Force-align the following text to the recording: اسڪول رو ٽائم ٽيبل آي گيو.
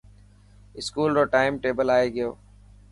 اسڪول 0.79 1.11
رو 1.17 1.23
ٽائم 1.35 1.53
ٽيبل 1.63 1.87
آي 1.99 2.07
گيو. 2.15 2.29